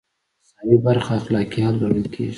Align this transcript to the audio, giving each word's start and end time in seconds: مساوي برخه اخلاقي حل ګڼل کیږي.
مساوي 0.41 0.77
برخه 0.87 1.11
اخلاقي 1.21 1.57
حل 1.65 1.75
ګڼل 1.81 2.05
کیږي. 2.13 2.29